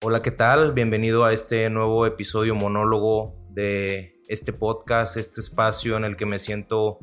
[0.00, 0.74] Hola, ¿qué tal?
[0.74, 6.38] Bienvenido a este nuevo episodio monólogo de este podcast, este espacio en el que me
[6.38, 7.00] siento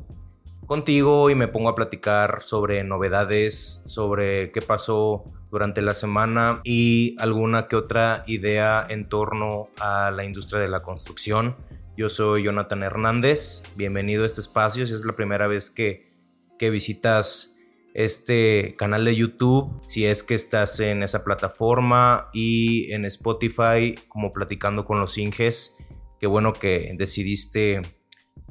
[0.64, 7.14] contigo y me pongo a platicar sobre novedades, sobre qué pasó durante la semana y
[7.18, 11.54] alguna que otra idea en torno a la industria de la construcción.
[11.98, 16.14] Yo soy Jonathan Hernández, bienvenido a este espacio si es la primera vez que,
[16.58, 17.55] que visitas
[17.96, 24.34] este canal de YouTube, si es que estás en esa plataforma y en Spotify como
[24.34, 25.78] platicando con los Inges.
[26.20, 27.80] Qué bueno que decidiste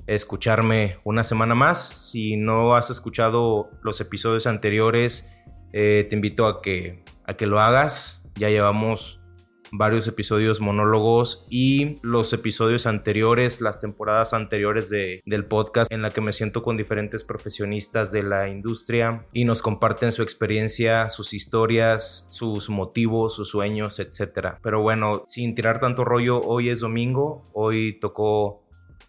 [0.08, 2.09] escucharme una semana más.
[2.09, 5.31] Si no has escuchado los episodios anteriores,
[5.73, 8.27] eh, te invito a que, a que lo hagas.
[8.38, 9.24] Ya llevamos
[9.72, 16.12] varios episodios monólogos y los episodios anteriores, las temporadas anteriores de, del podcast en la
[16.12, 21.34] que me siento con diferentes profesionistas de la industria y nos comparten su experiencia, sus
[21.34, 24.55] historias, sus motivos, sus sueños, etc.
[24.62, 28.63] Pero bueno, sin tirar tanto rollo, hoy es domingo, hoy tocó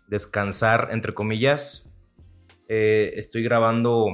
[0.09, 1.93] descansar, entre comillas.
[2.69, 4.07] Eh, estoy grabando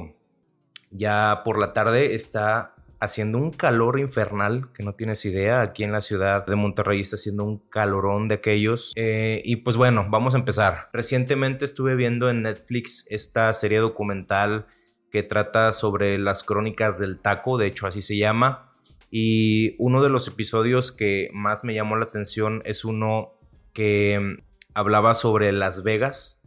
[0.91, 2.72] ya por la tarde, está
[3.03, 5.61] haciendo un calor infernal que no tienes idea.
[5.61, 8.93] Aquí en la ciudad de Monterrey está haciendo un calorón de aquellos.
[8.95, 10.89] Eh, y pues bueno, vamos a empezar.
[10.93, 14.67] Recientemente estuve viendo en Netflix esta serie documental
[15.11, 18.73] que trata sobre las crónicas del taco, de hecho así se llama.
[19.11, 23.33] Y uno de los episodios que más me llamó la atención es uno
[23.73, 24.37] que
[24.73, 26.41] hablaba sobre Las Vegas,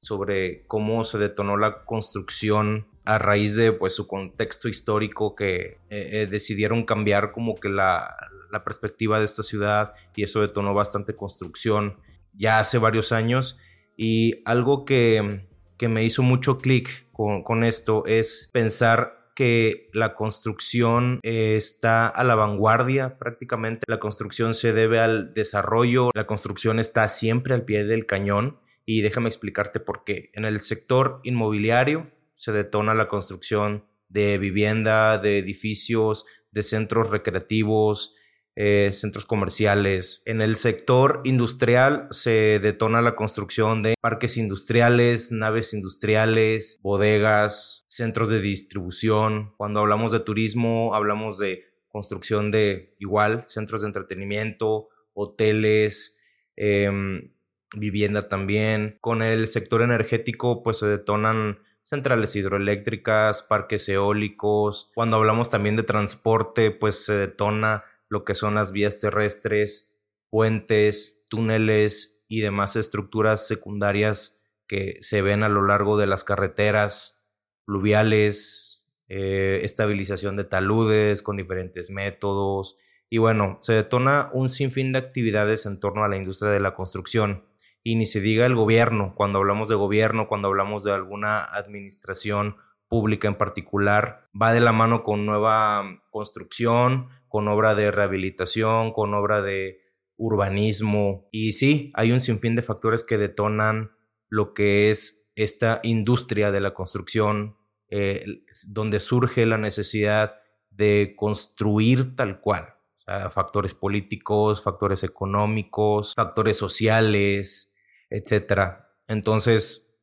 [0.00, 5.78] sobre cómo se detonó la construcción a raíz de pues su contexto histórico que eh,
[5.90, 8.16] eh, decidieron cambiar como que la,
[8.64, 11.96] perspectiva de esta ciudad y eso detonó bastante construcción
[12.34, 13.58] ya hace varios años
[13.96, 15.46] y algo que,
[15.80, 22.34] me hizo mucho clic con, esto es pensar que la construcción eh, está a la
[22.34, 23.86] vanguardia prácticamente.
[23.88, 29.00] La construcción se debe al desarrollo, la construcción está siempre al pie del cañón y
[29.00, 30.30] déjame explicarte por qué.
[30.34, 38.16] En el sector inmobiliario se detona la construcción de vivienda, de edificios, de centros recreativos,
[38.56, 40.22] eh, centros comerciales.
[40.24, 48.30] En el sector industrial se detona la construcción de parques industriales, naves industriales, bodegas, centros
[48.30, 49.52] de distribución.
[49.58, 56.22] Cuando hablamos de turismo, hablamos de construcción de igual, centros de entretenimiento, hoteles,
[56.56, 57.34] em,
[57.76, 58.96] vivienda también.
[59.02, 64.90] Con el sector energético, pues se detonan centrales hidroeléctricas, parques eólicos.
[64.94, 71.22] Cuando hablamos también de transporte, pues se detona lo que son las vías terrestres, puentes,
[71.28, 77.26] túneles y demás estructuras secundarias que se ven a lo largo de las carreteras
[77.66, 82.76] fluviales, eh, estabilización de taludes con diferentes métodos.
[83.08, 86.74] Y bueno, se detona un sinfín de actividades en torno a la industria de la
[86.74, 87.44] construcción
[87.82, 92.56] y ni se diga el gobierno, cuando hablamos de gobierno, cuando hablamos de alguna administración
[92.88, 99.14] pública en particular, va de la mano con nueva construcción, con obra de rehabilitación, con
[99.14, 99.80] obra de
[100.16, 101.28] urbanismo.
[101.30, 103.92] Y sí, hay un sinfín de factores que detonan
[104.28, 107.56] lo que es esta industria de la construcción,
[107.88, 110.34] eh, donde surge la necesidad
[110.70, 112.74] de construir tal cual.
[112.96, 117.69] O sea, factores políticos, factores económicos, factores sociales,
[118.10, 118.96] etcétera.
[119.06, 120.00] Entonces,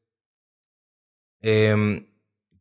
[1.42, 2.08] em,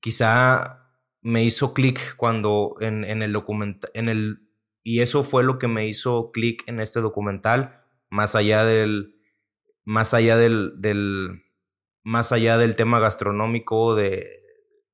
[0.01, 0.87] quizá
[1.23, 4.51] me hizo clic cuando en, el documental, en el,
[4.83, 9.17] y eso fue lo que me hizo clic en este documental, más allá del,
[9.85, 11.43] más allá del, del
[12.05, 14.41] más allá del tema gastronómico, de,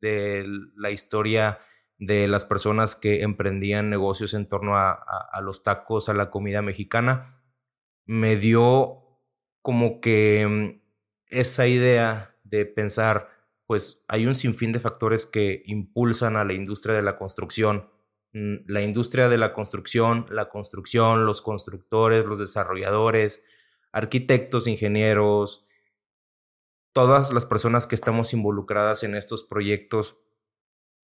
[0.01, 0.47] de
[0.77, 1.61] la historia
[1.99, 6.63] de las personas que emprendían negocios en torno a, a, los tacos, a la comida
[6.63, 7.23] mexicana,
[8.07, 9.02] me dio
[9.63, 10.81] como que mm,
[11.29, 13.29] esa idea de pensar,
[13.67, 17.91] pues hay un sinfín de factores que impulsan a la industria de la construcción.
[18.33, 23.47] Mm, la industria de la construcción, la construcción, los constructores, los desarrolladores,
[23.93, 25.67] arquitectos, ingenieros,
[26.93, 30.17] todas las personas que estamos involucradas en estos proyectos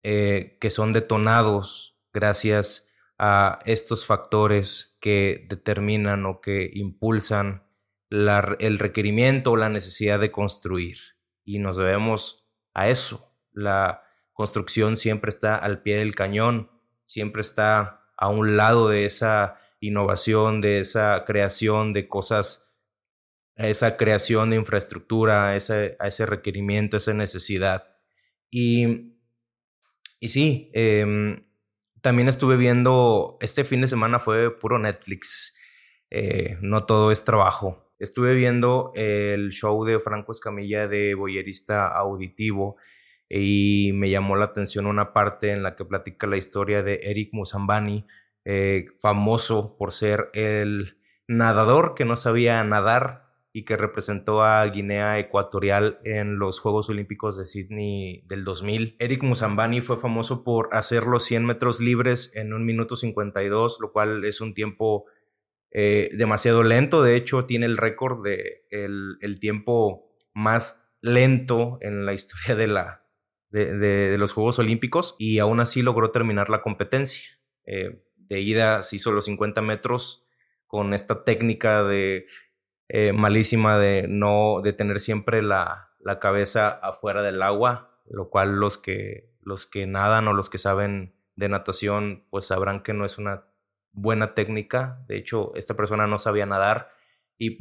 [0.03, 7.67] eh, que son detonados gracias a estos factores que determinan o que impulsan
[8.11, 10.97] el requerimiento o la necesidad de construir.
[11.43, 13.33] Y nos debemos a eso.
[13.51, 14.03] La
[14.33, 16.69] construcción siempre está al pie del cañón,
[17.05, 22.75] siempre está a un lado de esa innovación, de esa creación de cosas,
[23.55, 27.97] a esa creación de infraestructura, a ese, a ese requerimiento, esa necesidad.
[28.49, 29.15] Y,
[30.19, 31.45] y sí, em,
[32.01, 35.55] También estuve viendo, este fin de semana fue puro Netflix,
[36.09, 37.90] eh, no todo es trabajo.
[38.01, 42.77] Estuve viendo el show de Franco Escamilla de Boyerista Auditivo
[43.29, 47.29] y me llamó la atención una parte en la que platica la historia de Eric
[47.31, 48.07] Musambani,
[48.43, 55.19] eh, famoso por ser el nadador que no sabía nadar y que representó a Guinea
[55.19, 58.95] Ecuatorial en los Juegos Olímpicos de Sydney del 2000.
[58.97, 63.91] Eric Musambani fue famoso por hacer los 100 metros libres en un minuto 52, lo
[63.91, 65.05] cual es un tiempo
[65.71, 67.01] eh, demasiado lento.
[67.01, 73.05] De hecho, tiene el récord de el, tiempo más lento en la historia de, la,
[73.49, 77.39] de, los Juegos Olímpicos y aún así logró terminar la competencia.
[77.65, 80.27] Eh, de ida se hizo los 50 metros
[80.67, 82.27] con esta técnica de
[82.87, 88.55] eh, malísima de no de tener siempre la, la, cabeza afuera del agua, lo cual
[88.55, 93.05] los que los que nadan o los que saben de natación pues sabrán que no
[93.05, 93.50] es una
[93.91, 95.03] buena técnica.
[95.07, 96.89] De hecho, esta persona no sabía nadar
[97.37, 97.59] y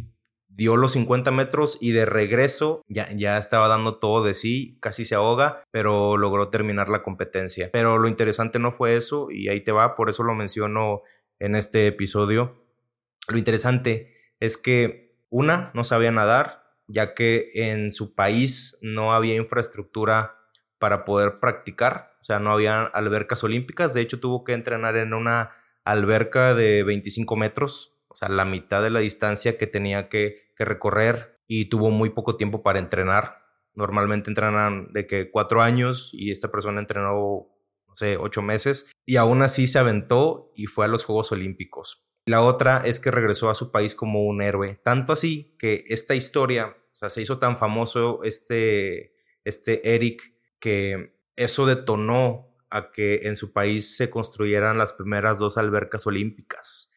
[0.48, 5.04] dio los 50 metros y de regreso ya, ya estaba dando todo de sí, casi
[5.04, 7.70] se ahoga, pero logró terminar la competencia.
[7.72, 11.02] Pero lo interesante no fue eso y ahí te va, por eso lo menciono
[11.38, 12.54] en este episodio.
[13.28, 19.36] Lo interesante es que una, no sabía nadar, ya que en su país no había
[19.36, 20.36] infraestructura
[20.78, 25.14] para poder practicar, o sea, no había albercas olímpicas, de hecho tuvo que entrenar en
[25.14, 25.52] una
[25.84, 31.40] alberca de 25 metros, o sea, la mitad de la distancia que tenía que, recorrer
[31.46, 33.38] y tuvo muy poco tiempo para entrenar.
[33.72, 37.48] Normalmente entrenan de que cuatro años y esta persona entrenó,
[37.88, 42.04] no sé, ocho meses y aún así se aventó y fue a los Juegos Olímpicos.
[42.26, 44.78] La otra es que regresó a su país como un héroe.
[44.84, 51.18] Tanto así que esta historia, o sea, se hizo tan famoso este, este Eric que
[51.36, 56.92] eso detonó a que en su país se construyeran las primeras dos albercas olímpicas.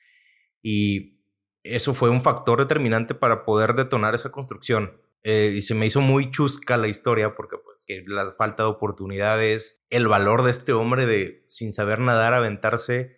[0.61, 1.19] Y
[1.63, 5.01] eso fue un factor determinante para poder detonar esa construcción.
[5.23, 9.85] Eh, y se me hizo muy chusca la historia porque pues, la falta de oportunidades,
[9.89, 13.17] el valor de este hombre de sin saber nadar aventarse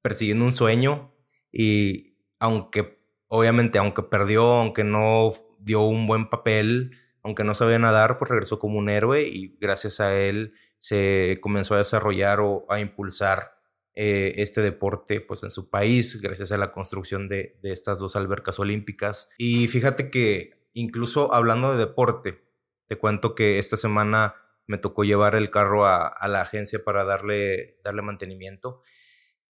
[0.00, 1.14] persiguiendo un sueño
[1.52, 2.98] y aunque,
[3.28, 6.92] obviamente, aunque perdió, aunque no dio un buen papel,
[7.22, 11.74] aunque no sabía nadar, pues regresó como un héroe y gracias a él se comenzó
[11.74, 13.52] a desarrollar o a impulsar
[13.94, 18.58] eh, este deporte pues en su país gracias a la construcción de, estas dos albercas
[18.58, 19.30] olímpicas.
[19.38, 22.42] Y fíjate que incluso hablando de deporte,
[22.88, 24.34] te cuento que esta semana
[24.66, 28.82] me tocó llevar el carro a, a la agencia para darle, darle mantenimiento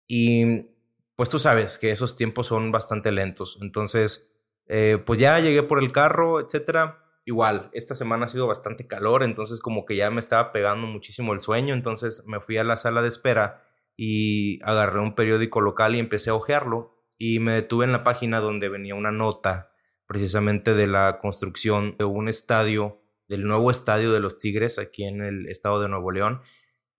[0.06, 0.76] y
[1.16, 3.58] pues tú sabes que esos tiempos son bastante lentos.
[3.62, 4.30] Entonces,
[4.66, 7.02] eh, pues ya llegué por el carro, etcétera.
[7.28, 11.34] Igual, esta semana ha sido bastante calor, entonces como que ya me estaba pegando muchísimo
[11.34, 13.64] el sueño, entonces me fui a la sala de espera
[13.96, 18.38] y agarré un periódico local y empecé a hojearlo y me detuve en la página
[18.38, 19.72] donde venía una nota
[20.06, 25.20] precisamente de la construcción de un estadio, del nuevo estadio de los Tigres aquí en
[25.20, 26.42] el estado de Nuevo León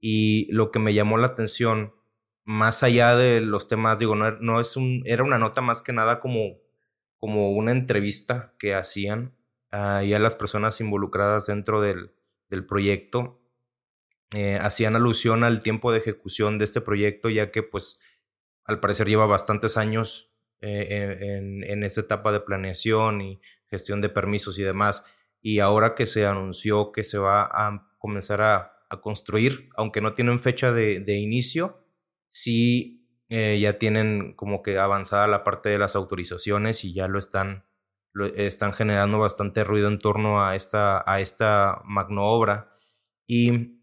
[0.01, 1.93] y lo que me llamó la atención
[2.43, 5.93] más allá de los temas, digo, no, no, es un, era una nota más que
[5.93, 6.57] nada como,
[7.15, 9.37] como una entrevista que hacían
[9.71, 12.13] ahí a las personas involucradas dentro del,
[12.49, 13.41] del proyecto.
[14.35, 18.01] Eh, hacían alusión al tiempo de ejecución de este proyecto, ya que pues
[18.65, 24.09] al parecer lleva bastantes años eh, en, en, esta etapa de planeación y gestión de
[24.09, 25.05] permisos y demás.
[25.41, 30.13] Y ahora que se anunció que se va a comenzar a, a construir, aunque no
[30.13, 31.85] tienen fecha de, de inicio,
[32.29, 32.97] sí
[33.29, 37.65] eh, ya tienen como que avanzada la parte de las autorizaciones y ya lo están,
[38.35, 42.71] están generando bastante ruido en torno a esta, a esta magno obra.
[43.27, 43.81] Y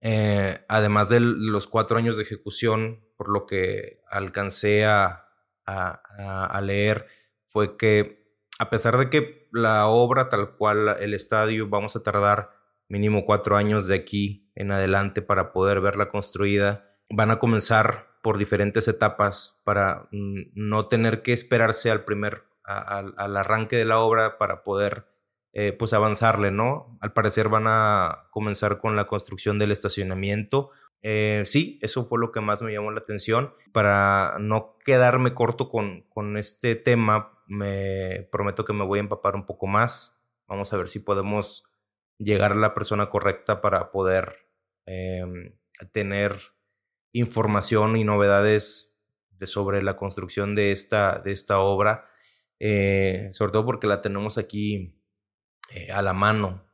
[0.00, 5.26] eh, además de los cuatro años de ejecución, por lo que alcancé a,
[5.66, 7.06] a, leer,
[7.46, 8.24] fue que
[8.58, 12.50] a pesar de que la obra tal cual el estadio vamos a tardar
[12.88, 18.38] mínimo cuatro años de aquí en adelante para poder verla construida, van a comenzar por
[18.38, 24.38] diferentes etapas para mm, no tener que esperarse al primer, al arranque de la obra
[24.38, 25.06] para poder
[25.58, 26.98] eh, pues avanzarle, ¿no?
[27.00, 30.70] Al parecer van a comenzar con la construcción del estacionamiento.
[31.00, 33.54] Eh, sí, eso fue lo que más me llamó la atención.
[33.72, 39.34] Para no quedarme corto con, con este tema, me prometo que me voy a empapar
[39.34, 40.22] un poco más.
[40.46, 41.64] Vamos a ver si podemos
[42.18, 44.34] llegar a la persona correcta para poder
[44.84, 45.56] em,
[45.90, 46.34] tener
[47.12, 52.10] información y novedades de sobre la construcción de esta, de esta obra,
[52.60, 55.00] eh, sobre todo porque la tenemos aquí
[55.74, 56.64] eh, a la mano.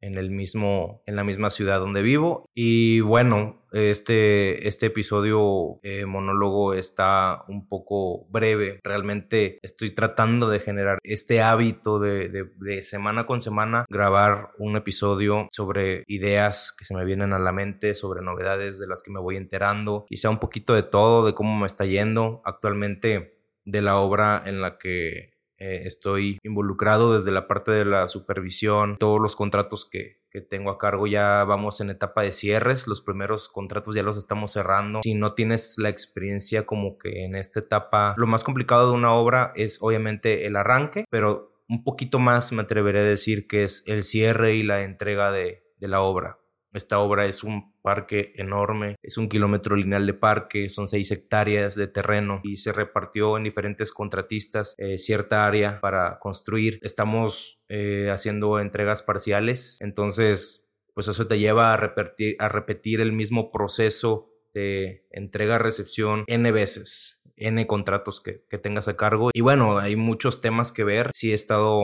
[0.00, 2.44] en el mismo, en la misma ciudad donde vivo.
[2.54, 8.80] Y bueno, este, este episodio eh, monólogo está un poco breve.
[8.84, 15.48] Realmente estoy tratando de generar este hábito de, de, semana con semana grabar un episodio
[15.50, 19.20] sobre ideas que se me vienen a la mente, sobre novedades de las que me
[19.20, 23.37] voy enterando, quizá un poquito de todo, de cómo me está yendo actualmente
[23.68, 28.96] de la obra en la que eh, estoy involucrado desde la parte de la supervisión,
[28.98, 33.02] todos los contratos que, que tengo a cargo ya vamos en etapa de cierres, los
[33.02, 35.00] primeros contratos ya los estamos cerrando.
[35.02, 39.12] Si no tienes la experiencia como que en esta etapa, lo más complicado de una
[39.12, 43.82] obra es obviamente el arranque, pero un poquito más me atreveré a decir que es
[43.86, 46.38] el cierre y la entrega de, de la obra.
[46.78, 51.74] Esta obra es un parque enorme, es un kilómetro lineal de parque, son seis hectáreas
[51.74, 56.78] de terreno y se repartió en diferentes contratistas eh, cierta área para construir.
[56.82, 63.12] Estamos eh, haciendo entregas parciales, entonces pues eso te lleva a repetir, a repetir el
[63.12, 69.30] mismo proceso de entrega-recepción n veces, n contratos que, que tengas a cargo.
[69.32, 71.10] Y bueno, hay muchos temas que ver.
[71.12, 71.82] Sí he estado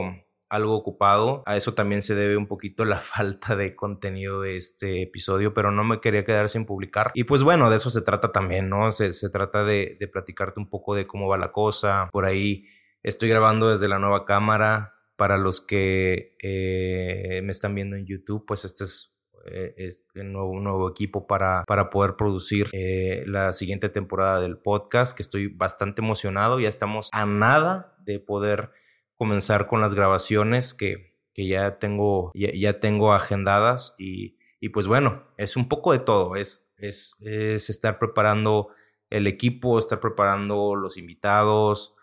[0.55, 1.43] algo ocupado.
[1.47, 5.71] A eso también se debe un poquito la falta de contenido de este episodio, pero
[5.71, 7.11] no me quería quedar sin publicar.
[7.15, 8.91] Y pues bueno, de eso se trata también, ¿no?
[8.91, 12.09] Se, trata de, platicarte un poco de cómo va la cosa.
[12.13, 12.67] Por ahí
[13.03, 14.93] estoy grabando desde la nueva cámara.
[15.17, 19.15] Para los que eh, me están viendo en YouTube, pues este es
[19.47, 24.59] eh, es un nuevo, nuevo, equipo para, para poder producir eh, la siguiente temporada del
[24.59, 26.61] podcast, que estoy bastante emocionado.
[26.61, 28.71] Ya estamos a nada de poder
[29.17, 35.25] comenzar con las grabaciones que, que ya, tengo, ya, tengo agendadas y, y, pues bueno,
[35.37, 38.69] es un poco de todo, es, es, es, estar preparando
[39.11, 41.97] el equipo, estar preparando los invitados,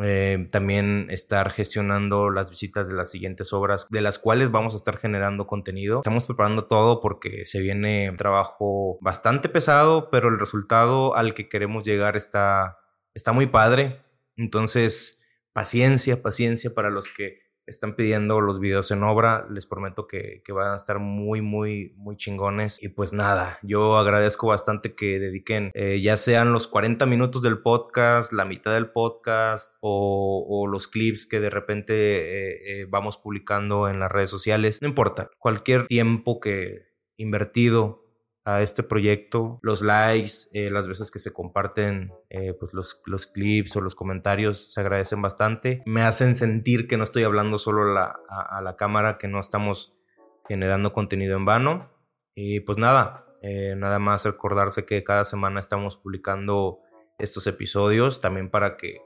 [0.00, 4.76] eh, también estar gestionando las visitas de las siguientes obras de las cuales vamos a
[4.76, 5.98] estar generando contenido.
[5.98, 11.48] Estamos preparando todo porque se viene un trabajo bastante pesado, pero el resultado al que
[11.48, 12.78] queremos llegar está,
[13.12, 14.00] está muy padre.
[14.36, 15.17] Entonces,
[15.58, 19.44] paciencia, paciencia para los que están pidiendo los videos en obra.
[19.50, 22.80] Les prometo que, van a estar muy, muy, muy chingones.
[22.80, 27.60] Y pues nada, yo agradezco bastante que dediquen eh, ya sean los 40 minutos del
[27.60, 33.88] podcast, la mitad del podcast o, los clips que de repente eh, eh, vamos publicando
[33.88, 34.80] en las redes sociales.
[34.80, 36.86] No importa, cualquier tiempo que
[37.16, 38.07] invertido
[38.48, 43.26] a este proyecto, los likes, eh, las veces que se comparten eh, pues los, los,
[43.26, 45.82] clips o los comentarios se agradecen bastante.
[45.84, 49.98] Me hacen sentir que no estoy hablando solo a, la cámara, que no estamos
[50.48, 51.90] generando contenido en vano.
[52.34, 56.78] Y pues nada, eh, nada más recordarte que cada semana estamos publicando
[57.18, 59.02] estos episodios también para que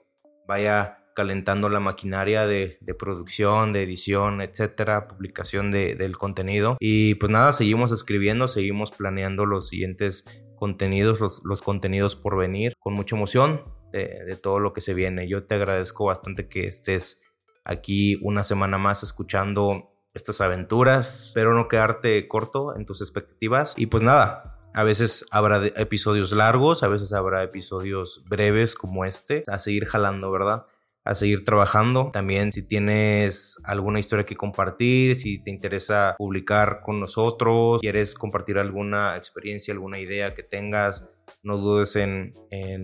[0.46, 6.76] vaya calentando la maquinaria de, producción, de edición, etcétera, publicación de, del contenido.
[6.80, 12.94] Y pues nada, seguimos escribiendo, seguimos planeando los siguientes contenidos, los, contenidos por venir, con
[12.94, 15.28] mucha emoción de, de, todo lo que se viene.
[15.28, 17.22] Yo te agradezco bastante que estés
[17.64, 21.28] aquí una semana más escuchando estas aventuras.
[21.28, 23.74] Espero no quedarte corto en tus expectativas.
[23.76, 29.44] Y pues nada, a veces habrá episodios largos, a veces habrá episodios breves como este,
[29.46, 30.66] a seguir jalando, ¿verdad?
[31.04, 32.10] A seguir trabajando.
[32.12, 38.58] También si tienes alguna historia que compartir, si te interesa publicar con nosotros, quieres compartir
[38.58, 41.04] alguna experiencia, alguna idea que tengas,
[41.42, 42.34] no dudes en,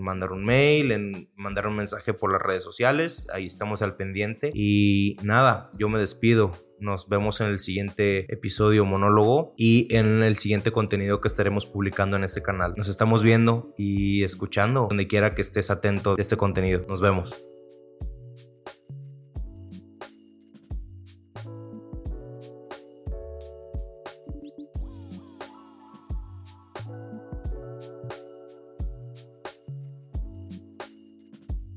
[0.01, 3.29] mandar un mail, en mandar un mensaje por las redes sociales.
[3.33, 4.51] Ahí estamos al pendiente.
[4.55, 6.51] Y nada, yo me despido.
[6.81, 12.17] Nos vemos en el siguiente episodio monólogo y en el siguiente contenido que estaremos publicando
[12.17, 12.75] en este canal.
[12.77, 16.85] Nos estamos viendo y escuchando donde quiera que estés atento de este contenido.
[16.89, 17.58] Nos vemos.